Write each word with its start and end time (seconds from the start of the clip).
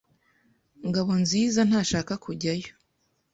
Ngabonziza 0.87 1.61
ntashaka 1.69 2.13
kujyayo. 2.23 2.73